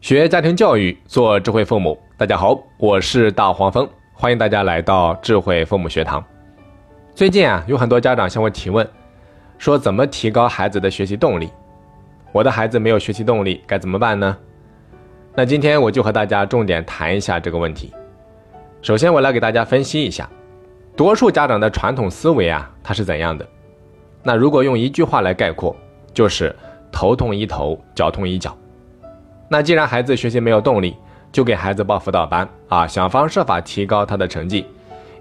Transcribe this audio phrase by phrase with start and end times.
[0.00, 1.98] 学家庭教育，做智慧父母。
[2.18, 6.22] 大家好，我是大黄蜂，欢迎大家来到智慧父母学堂。
[7.14, 8.86] 最近啊，有很多家长向我提问，
[9.58, 11.50] 说怎么提高孩子的学习动力？
[12.30, 14.36] 我的孩子没有学习动力，该怎么办呢？
[15.34, 17.92] 那今天我就和大家重点谈一下这个问题。
[18.82, 20.28] 首先，我来给大家分析一下，
[20.94, 23.44] 多数家长的传统思维啊，它是怎样的？
[24.22, 25.74] 那如果用一句话来概括，
[26.12, 26.54] 就是
[26.92, 28.56] 头痛医头，脚痛医脚。
[29.48, 30.96] 那既然孩子学习没有动力，
[31.30, 34.64] 就给孩子报辅导班啊，想方设法提高他的成绩；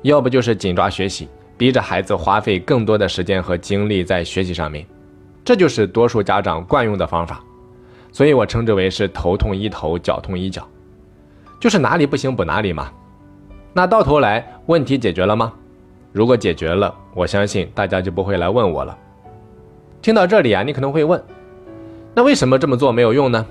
[0.01, 4.85] 要不就是紧抓学习，逼着孩子花费更多的时间和精力在学习上面。
[5.43, 7.43] 这就是多数家长惯用的方法，
[8.11, 10.67] 所以我称之为是头痛医头，脚痛医脚，
[11.59, 12.91] 就是哪里不行补哪里嘛。
[13.73, 15.53] 那到头来问题解决了吗？
[16.11, 18.97] 如果解决了，我相信大家就不会来问我了。
[20.01, 21.21] 听到这里啊，你可能会问，
[22.13, 23.45] 那为什么这么做没有用呢？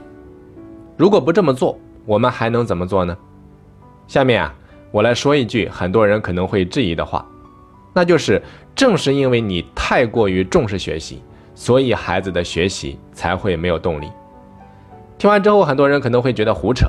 [0.96, 3.16] 如果不这么做，我们还能怎么做呢？
[4.06, 4.54] 下面啊，
[4.92, 7.26] 我来说一句很多人可能会质疑的话，
[7.92, 8.40] 那就是
[8.74, 11.22] 正是因为你太过于重视学习，
[11.54, 14.08] 所以孩子的学习才会没有动力。
[15.18, 16.88] 听完之后，很多人可能会觉得胡扯，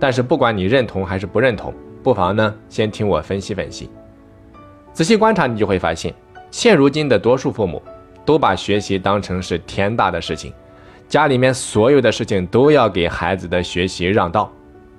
[0.00, 3.90] 但是不管你认同还是不认同，不妨呢先听我分析分析。
[4.92, 6.12] 仔细观察，你就会发现，
[6.50, 7.80] 现如今的多数父母
[8.24, 10.52] 都把学习当成是天大的事情。
[11.08, 14.52] 家里面所有的事情都要给孩子的学习让道，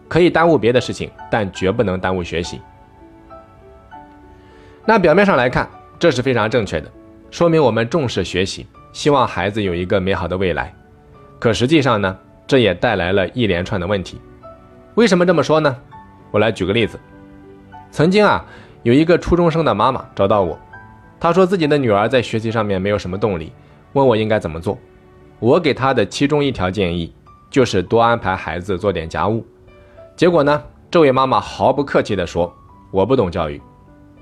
[0.08, 2.60] 可以耽误别的事情，但绝不能耽误学习。
[4.86, 6.92] 那表面上来看，这是非常正确的，
[7.30, 10.74] 说明我们重视学习，希望孩子有一个美好的未来。
[11.38, 14.20] 可实际上呢，这也带来了一连串的问题。
[14.96, 15.78] 为什么这么说呢？
[16.32, 17.00] 我来举个例子。
[17.92, 18.44] 曾经啊，
[18.82, 20.58] 有一个初中生的妈妈找到我，
[21.20, 23.54] 她说自己的女儿在学习上面没有什么动力，
[23.94, 24.76] 问我应该怎么做。
[25.40, 27.14] 我给他的其中一条建议
[27.50, 29.46] 就是多安排孩子做点家务。
[30.16, 32.54] 结果呢，这位妈妈毫不客气地说
[32.92, 33.62] ：“我不懂教育。”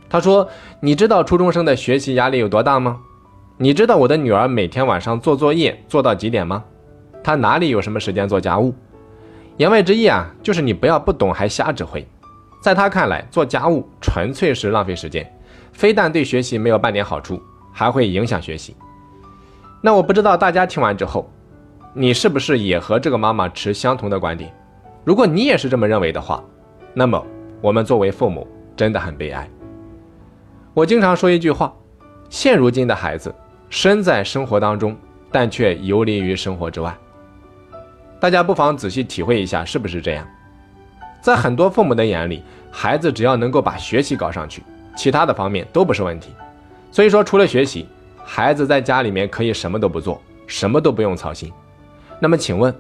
[0.10, 0.48] 她说
[0.80, 3.00] ：“你知道初中生的学习压力有多大吗？
[3.58, 6.64] 你知道我的女儿每天晚上做作业做到几点吗？
[7.24, 8.74] 她哪里有什么时间做家务？”
[9.58, 12.08] 言外之意啊，就是你不要不懂还瞎指挥。
[12.62, 15.28] 在他看来，做家务纯粹是浪费时间，
[15.74, 17.42] 非但对学习没有半点好处，
[17.74, 18.76] 还会影响学习。
[19.88, 21.32] 那我不知道大家听完之后，
[21.94, 24.54] 你是不是也和这个妈妈持相同的观点？
[25.06, 26.44] 如果你也是这么认为的话，
[26.94, 27.26] 那么
[27.62, 28.46] 我们作为父母
[28.76, 29.50] 真的很悲哀。
[30.74, 31.74] 我经常说一句话：
[32.28, 33.34] 现如今的孩子
[33.70, 34.94] 身在生活当中，
[35.32, 36.94] 但却游离于生活之外。
[38.20, 40.28] 大家不妨仔细体会一下，是不是这样？
[41.22, 44.62] 在很多父母的眼里，孩子只要能够把学习搞上去，
[44.98, 46.34] 其他的方面都不是问题。
[46.92, 47.88] 所以说，除了学习。
[48.30, 51.50] 孩子在家里面可以什么都不做，什么都不用操心。
[52.20, 52.76] 那么，请问，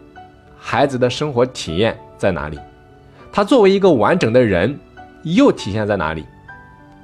[0.59, 2.59] 孩子的生活体验在哪里？
[3.31, 4.77] 他作为一个完整的人，
[5.23, 6.25] 又体现在哪里？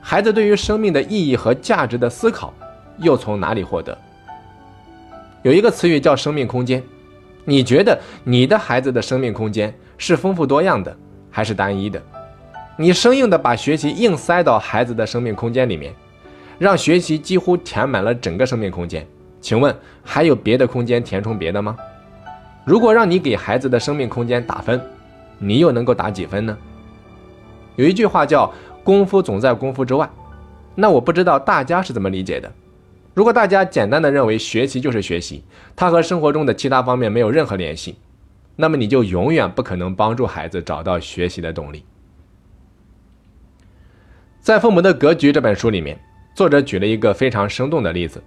[0.01, 2.53] 孩子对于生命的意义和价值的思考，
[2.97, 3.97] 又从哪里获得？
[5.41, 6.83] 有一个词语叫生命空间。
[7.45, 10.93] 你觉得你的孩子的生命空间是丰富多样的，
[11.31, 12.01] 还是单一的？
[12.75, 15.93] 你生硬的把学习硬塞到孩子的生命空间里面？
[16.59, 19.05] 让学习几乎填满了整个生命空间，
[19.41, 21.75] 请问还有别的空间填充别的吗？
[22.65, 24.79] 如果让你给孩子的生命空间打分，
[25.37, 26.57] 你又能够打几分呢？
[27.75, 28.53] 有一句话叫
[28.83, 30.09] “功夫总在功夫之外”，
[30.75, 32.49] 那我不知道大家是怎么理解的。
[33.13, 35.43] 如果大家简单的认为学习就是学习，
[35.75, 37.97] 它和生活中的其他方面没有任何联系，
[38.55, 41.83] 那么你就永远不可能帮助孩子找到学习的动力。
[44.39, 45.99] 在《父母的格局》这本书里面。
[46.35, 48.21] 作者举了一个非常生动的例子。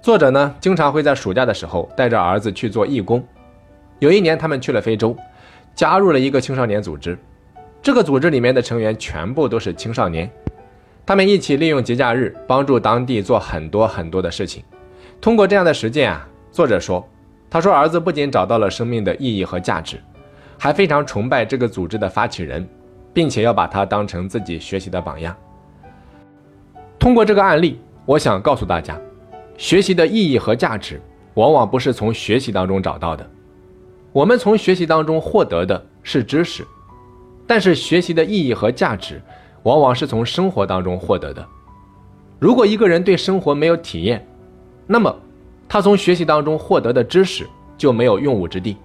[0.00, 3.22] 作者呢，经常会在暑假的时候带着儿子去做义工。
[3.98, 5.14] 有一年，他们去了非洲，
[5.74, 7.18] 加入了一个青少年组织。
[7.82, 10.30] 这个组织里面的成员全部都是青少年，
[11.04, 14.64] 他们一起利用节假日帮助当地做很多很多的事情。
[15.20, 17.06] 通过这样的实践啊，作者说，
[17.50, 20.00] 他说儿子不仅找到了生命的意义和价值，
[20.56, 22.66] 还非常崇拜这个组织的发起人，
[23.12, 25.36] 并且要把他当成自己学习的榜样。
[27.08, 29.00] 通过这个案例，我想告诉大家，
[29.56, 31.00] 学习的意义和价值
[31.36, 33.26] 往往不是从学习当中找到的。
[34.12, 36.66] 我们从学习当中获得的是知识，
[37.46, 39.22] 但是学习的意义和价值
[39.62, 41.42] 往往是从生活当中获得的。
[42.38, 44.28] 如果一个人对生活没有体验，
[44.86, 45.16] 那么
[45.66, 48.76] 他从学习当中获得的知识就没有用武之地，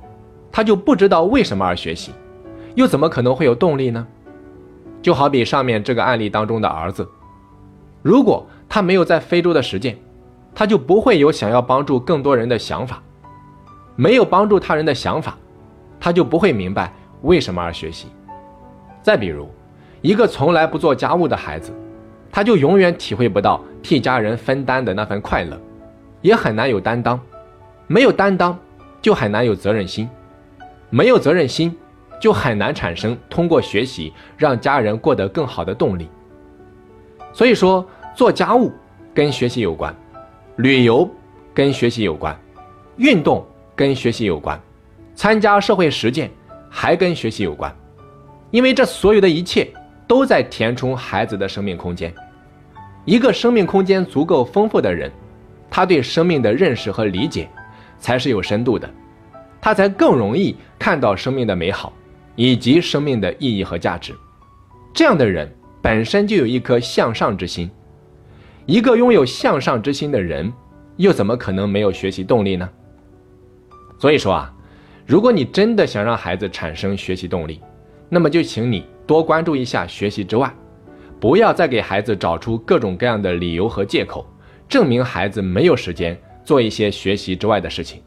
[0.50, 2.14] 他就不知道为什么而学习，
[2.76, 4.08] 又怎么可能会有动力呢？
[5.02, 7.06] 就好比上面这个案例当中的儿子。
[8.04, 9.98] 如果他没有在非洲的实践，
[10.54, 13.02] 他就不会有想要帮助更多人的想法。
[13.96, 15.38] 没有帮助他人的想法，
[16.00, 18.08] 他就不会明白为什么而学习。
[19.02, 19.48] 再比如，
[20.02, 21.72] 一个从来不做家务的孩子，
[22.32, 25.58] 他就永远体会不到替家人分担的那份快乐，
[26.22, 27.20] 也很难有担当。
[27.88, 28.58] 没有担当，
[29.02, 30.08] 就很难有责任心；
[30.90, 31.76] 没有责任心，
[32.20, 36.10] 就很难产生通过学习让家人过得更好的动力。
[37.34, 37.86] 所以说，
[38.16, 38.72] 做家务
[39.14, 39.94] 跟学习有关，
[40.58, 41.10] 旅游
[41.54, 42.40] 跟学习有关，
[42.98, 43.44] 运动
[43.76, 44.60] 跟学习有关，
[45.16, 46.30] 参加社会实践
[46.70, 47.76] 还跟学习有关。
[48.52, 49.68] 因为这所有的一切
[50.08, 52.14] 都在填充孩子的生命空间。
[53.04, 55.12] 一个生命空间足够丰富的人，
[55.72, 57.50] 他对生命的认识和理解
[57.98, 58.88] 才是有深度的，
[59.60, 61.92] 他才更容易看到生命的美好
[62.36, 64.14] 以及生命的意义和价值。
[64.94, 65.52] 这样的人
[65.84, 67.70] 本身就有一颗向上之心。
[68.66, 70.52] 一个拥有向上之心的人，
[70.96, 72.70] 又怎么可能没有学习动力呢？
[74.00, 74.54] 所以说啊，
[75.06, 77.60] 如果你真的想让孩子产生学习动力，
[78.08, 80.50] 那么就请你多关注一下学习之外，
[81.20, 84.26] 不要再给孩子找出各种各样的理由和借口，
[84.70, 88.02] 证明孩子没有时间做一些学习之外的事情。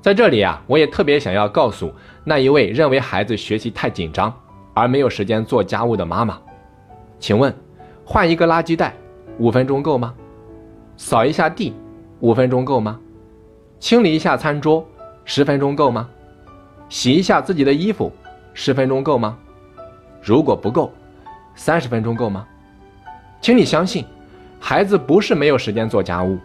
[0.00, 1.92] 在这里啊，我也特别想要告诉
[2.24, 4.34] 那一位认为孩子学习太紧张
[4.74, 6.40] 而没有时间做家务的妈妈，
[7.22, 7.54] 请问，
[8.04, 8.92] 换一个垃圾袋
[9.38, 10.12] 五分钟够吗？
[10.96, 11.72] 扫一下地
[12.18, 12.98] 五分钟够吗？
[13.78, 14.84] 清理一下餐桌
[15.24, 16.10] 十分钟够吗？
[16.88, 18.12] 洗一下自己的衣服。
[18.54, 19.38] 十分钟够吗？
[20.20, 20.92] 如果不够，
[21.54, 22.44] 三十分钟够吗？
[23.40, 24.04] 请你相信，
[24.58, 26.36] 孩子不是没有时间做家务，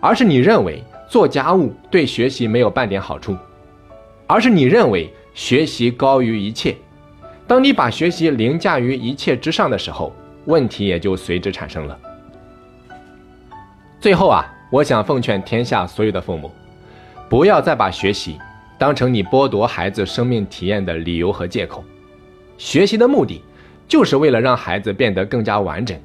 [0.00, 3.36] 而是你认为做家务对学习没有半点好处，
[4.28, 6.76] 而是你认为学习高于一切。
[7.48, 10.12] 当你把学习凌驾于一切之上的时候，
[10.46, 11.98] 问题也就随之产生了。
[14.00, 16.50] 最后啊，我想奉劝天下所有的父母，
[17.28, 18.38] 不要再把学习。
[18.78, 21.84] 当成你剥夺孩子生命体验的理由和借口，
[22.56, 23.42] 学习的目的
[23.86, 26.00] 就是为了让孩子变得更加完整。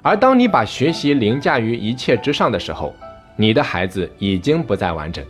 [0.00, 2.94] 而当你把学习凌驾于一切之上的时候，
[3.36, 5.22] 你的孩子已经不再完整，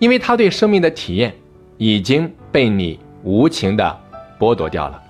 [0.00, 1.32] 因为他对生命的体验
[1.76, 4.00] 已经被你无情的
[4.40, 5.00] 剥夺掉了。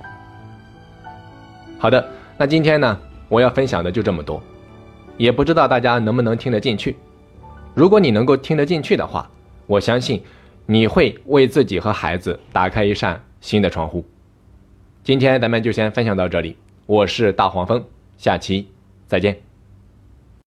[1.79, 2.07] 好的，
[2.39, 2.99] 那今天呢，
[3.29, 4.41] 我要分享的就这么多，
[5.17, 6.97] 也不知道大家能不能听得进去。
[7.75, 9.29] 如果你能够听得进去的话，
[9.67, 10.23] 我相信。
[10.71, 14.05] 你会为自己和孩子打开一扇新的窗户。
[15.03, 17.83] 今天咱们就先分享到这里，我是大黄蜂，
[18.19, 18.69] 下期
[19.07, 19.48] 再见。